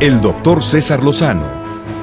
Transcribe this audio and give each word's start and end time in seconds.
El 0.00 0.22
doctor 0.22 0.62
César 0.62 1.04
Lozano 1.04 1.46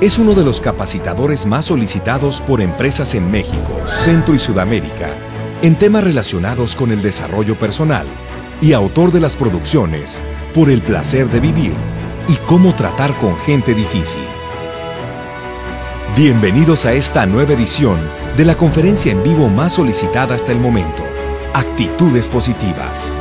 es 0.01 0.19
uno 0.19 0.35
de 0.35 0.45
los 0.45 0.61
capacitadores 0.61 1.47
más 1.47 1.65
solicitados 1.65 2.41
por 2.41 2.61
empresas 2.61 3.15
en 3.15 3.31
México, 3.31 3.81
Centro 3.87 4.35
y 4.35 4.39
Sudamérica 4.39 5.09
en 5.63 5.75
temas 5.75 6.03
relacionados 6.03 6.75
con 6.75 6.91
el 6.91 7.01
desarrollo 7.01 7.57
personal 7.57 8.05
y 8.61 8.73
autor 8.73 9.11
de 9.11 9.19
las 9.19 9.35
producciones 9.35 10.21
Por 10.53 10.69
el 10.69 10.83
placer 10.83 11.27
de 11.29 11.39
vivir 11.39 11.73
y 12.27 12.35
cómo 12.45 12.75
tratar 12.75 13.17
con 13.17 13.35
gente 13.37 13.73
difícil. 13.73 14.27
Bienvenidos 16.15 16.85
a 16.85 16.93
esta 16.93 17.25
nueva 17.25 17.53
edición 17.53 17.97
de 18.35 18.45
la 18.45 18.55
conferencia 18.55 19.11
en 19.11 19.23
vivo 19.23 19.49
más 19.49 19.73
solicitada 19.73 20.35
hasta 20.35 20.51
el 20.51 20.59
momento, 20.59 21.03
Actitudes 21.55 22.29
Positivas. 22.29 23.11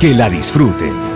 Que 0.00 0.12
la 0.12 0.28
disfruten. 0.28 1.07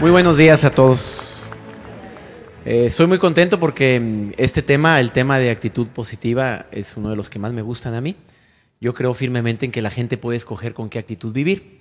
Muy 0.00 0.12
buenos 0.12 0.36
días 0.36 0.62
a 0.62 0.70
todos. 0.70 1.42
Eh, 2.64 2.86
estoy 2.86 3.08
muy 3.08 3.18
contento 3.18 3.58
porque 3.58 3.98
mm, 3.98 4.34
este 4.36 4.62
tema, 4.62 5.00
el 5.00 5.10
tema 5.10 5.40
de 5.40 5.50
actitud 5.50 5.88
positiva, 5.88 6.66
es 6.70 6.96
uno 6.96 7.10
de 7.10 7.16
los 7.16 7.28
que 7.28 7.40
más 7.40 7.52
me 7.52 7.62
gustan 7.62 7.94
a 7.94 8.00
mí. 8.00 8.14
Yo 8.80 8.94
creo 8.94 9.12
firmemente 9.12 9.66
en 9.66 9.72
que 9.72 9.82
la 9.82 9.90
gente 9.90 10.16
puede 10.16 10.36
escoger 10.36 10.72
con 10.72 10.88
qué 10.88 11.00
actitud 11.00 11.32
vivir. 11.32 11.80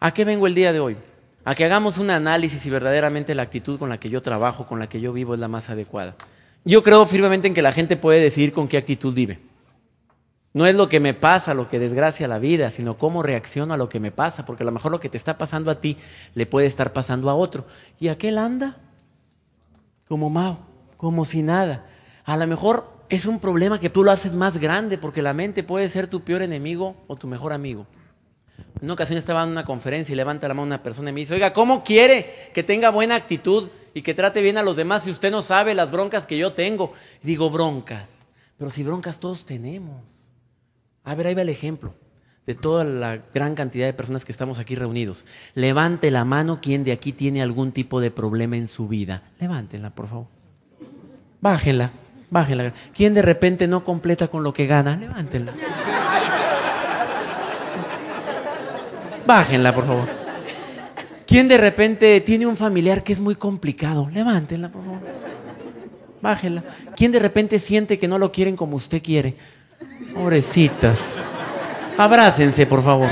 ¿A 0.00 0.14
qué 0.14 0.24
vengo 0.24 0.46
el 0.46 0.54
día 0.54 0.72
de 0.72 0.80
hoy? 0.80 0.96
A 1.44 1.54
que 1.54 1.66
hagamos 1.66 1.98
un 1.98 2.08
análisis 2.08 2.62
si 2.62 2.70
verdaderamente 2.70 3.34
la 3.34 3.42
actitud 3.42 3.78
con 3.78 3.90
la 3.90 4.00
que 4.00 4.08
yo 4.08 4.22
trabajo, 4.22 4.66
con 4.66 4.78
la 4.78 4.88
que 4.88 5.02
yo 5.02 5.12
vivo 5.12 5.34
es 5.34 5.40
la 5.40 5.48
más 5.48 5.68
adecuada. 5.68 6.16
Yo 6.64 6.82
creo 6.82 7.04
firmemente 7.04 7.48
en 7.48 7.52
que 7.52 7.60
la 7.60 7.72
gente 7.72 7.98
puede 7.98 8.18
decidir 8.18 8.54
con 8.54 8.66
qué 8.66 8.78
actitud 8.78 9.12
vive. 9.12 9.40
No 10.56 10.64
es 10.64 10.74
lo 10.74 10.88
que 10.88 11.00
me 11.00 11.12
pasa, 11.12 11.52
lo 11.52 11.68
que 11.68 11.78
desgracia 11.78 12.26
la 12.26 12.38
vida, 12.38 12.70
sino 12.70 12.96
cómo 12.96 13.22
reacciono 13.22 13.74
a 13.74 13.76
lo 13.76 13.90
que 13.90 14.00
me 14.00 14.10
pasa, 14.10 14.46
porque 14.46 14.62
a 14.62 14.64
lo 14.64 14.72
mejor 14.72 14.90
lo 14.90 15.00
que 15.00 15.10
te 15.10 15.18
está 15.18 15.36
pasando 15.36 15.70
a 15.70 15.82
ti 15.82 15.98
le 16.34 16.46
puede 16.46 16.66
estar 16.66 16.94
pasando 16.94 17.28
a 17.28 17.34
otro. 17.34 17.66
¿Y 18.00 18.08
aquel 18.08 18.38
anda? 18.38 18.78
Como 20.08 20.30
Mao, 20.30 20.60
como 20.96 21.26
si 21.26 21.42
nada. 21.42 21.84
A 22.24 22.38
lo 22.38 22.46
mejor 22.46 22.90
es 23.10 23.26
un 23.26 23.38
problema 23.38 23.80
que 23.80 23.90
tú 23.90 24.02
lo 24.02 24.10
haces 24.10 24.34
más 24.34 24.56
grande, 24.56 24.96
porque 24.96 25.20
la 25.20 25.34
mente 25.34 25.62
puede 25.62 25.90
ser 25.90 26.06
tu 26.06 26.22
peor 26.22 26.40
enemigo 26.40 26.96
o 27.06 27.16
tu 27.16 27.26
mejor 27.26 27.52
amigo. 27.52 27.86
En 28.76 28.84
una 28.84 28.94
ocasión 28.94 29.18
estaba 29.18 29.42
en 29.42 29.50
una 29.50 29.66
conferencia 29.66 30.14
y 30.14 30.16
levanta 30.16 30.48
la 30.48 30.54
mano 30.54 30.68
una 30.68 30.82
persona 30.82 31.10
y 31.10 31.12
me 31.12 31.20
dice, 31.20 31.34
oiga, 31.34 31.52
¿cómo 31.52 31.84
quiere 31.84 32.50
que 32.54 32.62
tenga 32.62 32.88
buena 32.88 33.14
actitud 33.14 33.68
y 33.92 34.00
que 34.00 34.14
trate 34.14 34.40
bien 34.40 34.56
a 34.56 34.62
los 34.62 34.74
demás 34.74 35.02
si 35.02 35.10
usted 35.10 35.30
no 35.30 35.42
sabe 35.42 35.74
las 35.74 35.90
broncas 35.90 36.24
que 36.24 36.38
yo 36.38 36.54
tengo? 36.54 36.94
Digo, 37.22 37.50
broncas. 37.50 38.26
Pero 38.56 38.70
si 38.70 38.82
broncas 38.82 39.20
todos 39.20 39.44
tenemos. 39.44 40.25
A 41.06 41.14
ver, 41.14 41.28
ahí 41.28 41.34
va 41.34 41.42
el 41.42 41.48
ejemplo 41.48 41.94
de 42.46 42.54
toda 42.54 42.84
la 42.84 43.18
gran 43.32 43.54
cantidad 43.54 43.86
de 43.86 43.92
personas 43.92 44.24
que 44.24 44.32
estamos 44.32 44.58
aquí 44.58 44.74
reunidos. 44.74 45.24
Levante 45.54 46.10
la 46.10 46.24
mano 46.24 46.60
quien 46.60 46.84
de 46.84 46.92
aquí 46.92 47.12
tiene 47.12 47.42
algún 47.42 47.72
tipo 47.72 48.00
de 48.00 48.10
problema 48.10 48.56
en 48.56 48.66
su 48.66 48.88
vida. 48.88 49.22
Levántenla, 49.40 49.90
por 49.90 50.08
favor. 50.08 50.26
Bájenla, 51.40 51.92
bájenla. 52.28 52.74
¿Quién 52.92 53.14
de 53.14 53.22
repente 53.22 53.68
no 53.68 53.84
completa 53.84 54.26
con 54.26 54.42
lo 54.42 54.52
que 54.52 54.66
gana? 54.66 54.96
Levántenla. 54.96 55.52
Bájenla, 59.26 59.72
por 59.72 59.86
favor. 59.86 60.08
¿Quién 61.24 61.46
de 61.46 61.58
repente 61.58 62.20
tiene 62.20 62.46
un 62.46 62.56
familiar 62.56 63.04
que 63.04 63.12
es 63.12 63.20
muy 63.20 63.36
complicado? 63.36 64.08
Levántenla, 64.12 64.70
por 64.70 64.84
favor. 64.84 65.00
Bájenla. 66.20 66.64
¿Quién 66.96 67.12
de 67.12 67.20
repente 67.20 67.60
siente 67.60 67.98
que 67.98 68.08
no 68.08 68.18
lo 68.18 68.32
quieren 68.32 68.56
como 68.56 68.76
usted 68.76 69.00
quiere? 69.00 69.36
Pobrecitas. 70.14 71.16
Abrácense, 71.96 72.66
por 72.66 72.82
favor. 72.82 73.08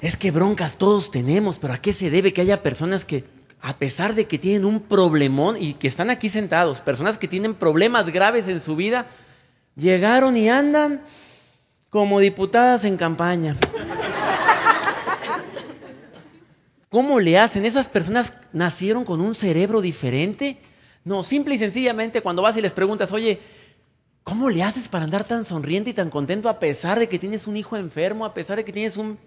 Es 0.00 0.16
que 0.16 0.30
broncas 0.30 0.76
todos 0.76 1.10
tenemos, 1.10 1.58
pero 1.58 1.72
¿a 1.72 1.78
qué 1.78 1.92
se 1.92 2.10
debe 2.10 2.32
que 2.32 2.40
haya 2.40 2.62
personas 2.62 3.04
que, 3.04 3.24
a 3.60 3.76
pesar 3.76 4.14
de 4.14 4.26
que 4.26 4.38
tienen 4.38 4.64
un 4.64 4.80
problemón 4.80 5.56
y 5.58 5.74
que 5.74 5.88
están 5.88 6.10
aquí 6.10 6.28
sentados, 6.28 6.80
personas 6.80 7.18
que 7.18 7.28
tienen 7.28 7.54
problemas 7.54 8.08
graves 8.10 8.48
en 8.48 8.60
su 8.60 8.76
vida, 8.76 9.06
llegaron 9.74 10.36
y 10.36 10.48
andan 10.48 11.00
como 11.90 12.20
diputadas 12.20 12.84
en 12.84 12.96
campaña? 12.96 13.56
¿Cómo 16.90 17.20
le 17.20 17.38
hacen? 17.38 17.64
¿Esas 17.64 17.88
personas 17.88 18.32
nacieron 18.52 19.04
con 19.04 19.20
un 19.20 19.34
cerebro 19.34 19.80
diferente? 19.80 20.58
No, 21.04 21.22
simple 21.22 21.54
y 21.54 21.58
sencillamente 21.58 22.22
cuando 22.22 22.42
vas 22.42 22.56
y 22.56 22.62
les 22.62 22.72
preguntas, 22.72 23.12
oye, 23.12 23.40
¿Cómo 24.26 24.50
le 24.50 24.64
haces 24.64 24.88
para 24.88 25.04
andar 25.04 25.22
tan 25.22 25.44
sonriente 25.44 25.90
y 25.90 25.94
tan 25.94 26.10
contento 26.10 26.48
a 26.48 26.58
pesar 26.58 26.98
de 26.98 27.08
que 27.08 27.16
tienes 27.16 27.46
un 27.46 27.56
hijo 27.56 27.76
enfermo, 27.76 28.24
a 28.24 28.34
pesar 28.34 28.56
de 28.56 28.64
que 28.64 28.72
tienes 28.72 28.96
un 28.96 29.20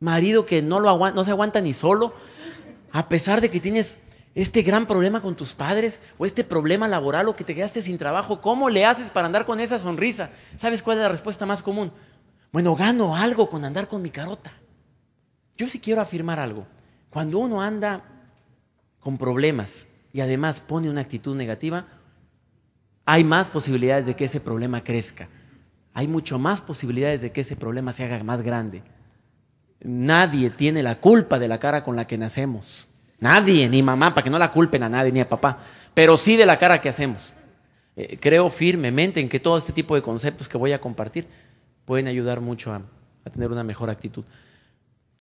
marido 0.00 0.46
que 0.46 0.62
no, 0.62 0.80
lo 0.80 1.12
no 1.12 1.24
se 1.24 1.30
aguanta 1.30 1.60
ni 1.60 1.74
solo, 1.74 2.14
a 2.90 3.10
pesar 3.10 3.42
de 3.42 3.50
que 3.50 3.60
tienes 3.60 3.98
este 4.34 4.62
gran 4.62 4.86
problema 4.86 5.20
con 5.20 5.36
tus 5.36 5.52
padres 5.52 6.00
o 6.16 6.24
este 6.24 6.42
problema 6.42 6.88
laboral 6.88 7.28
o 7.28 7.36
que 7.36 7.44
te 7.44 7.54
quedaste 7.54 7.82
sin 7.82 7.98
trabajo? 7.98 8.40
¿Cómo 8.40 8.70
le 8.70 8.86
haces 8.86 9.10
para 9.10 9.26
andar 9.26 9.44
con 9.44 9.60
esa 9.60 9.78
sonrisa? 9.78 10.30
¿Sabes 10.56 10.82
cuál 10.82 10.96
es 10.96 11.02
la 11.02 11.10
respuesta 11.10 11.44
más 11.44 11.62
común? 11.62 11.92
Bueno, 12.50 12.74
gano 12.74 13.14
algo 13.14 13.50
con 13.50 13.62
andar 13.62 13.88
con 13.88 14.00
mi 14.00 14.08
carota. 14.08 14.54
Yo 15.58 15.68
sí 15.68 15.80
quiero 15.80 16.00
afirmar 16.00 16.40
algo. 16.40 16.66
Cuando 17.10 17.40
uno 17.40 17.60
anda 17.60 18.02
con 19.00 19.18
problemas 19.18 19.86
y 20.14 20.22
además 20.22 20.60
pone 20.60 20.88
una 20.88 21.02
actitud 21.02 21.36
negativa, 21.36 21.84
hay 23.06 23.24
más 23.24 23.48
posibilidades 23.48 24.06
de 24.06 24.14
que 24.14 24.24
ese 24.24 24.40
problema 24.40 24.82
crezca. 24.82 25.28
Hay 25.92 26.08
mucho 26.08 26.38
más 26.38 26.60
posibilidades 26.60 27.20
de 27.20 27.32
que 27.32 27.42
ese 27.42 27.56
problema 27.56 27.92
se 27.92 28.04
haga 28.04 28.22
más 28.24 28.42
grande. 28.42 28.82
Nadie 29.80 30.50
tiene 30.50 30.82
la 30.82 31.00
culpa 31.00 31.38
de 31.38 31.48
la 31.48 31.58
cara 31.58 31.84
con 31.84 31.94
la 31.94 32.06
que 32.06 32.18
nacemos. 32.18 32.88
Nadie, 33.20 33.68
ni 33.68 33.82
mamá, 33.82 34.14
para 34.14 34.24
que 34.24 34.30
no 34.30 34.38
la 34.38 34.50
culpen 34.50 34.82
a 34.82 34.88
nadie, 34.88 35.12
ni 35.12 35.20
a 35.20 35.28
papá, 35.28 35.58
pero 35.92 36.16
sí 36.16 36.36
de 36.36 36.46
la 36.46 36.58
cara 36.58 36.80
que 36.80 36.88
hacemos. 36.88 37.32
Eh, 37.96 38.18
creo 38.20 38.50
firmemente 38.50 39.20
en 39.20 39.28
que 39.28 39.38
todo 39.38 39.56
este 39.56 39.72
tipo 39.72 39.94
de 39.94 40.02
conceptos 40.02 40.48
que 40.48 40.58
voy 40.58 40.72
a 40.72 40.80
compartir 40.80 41.28
pueden 41.84 42.08
ayudar 42.08 42.40
mucho 42.40 42.72
a, 42.72 42.82
a 43.24 43.30
tener 43.30 43.52
una 43.52 43.62
mejor 43.62 43.88
actitud. 43.88 44.24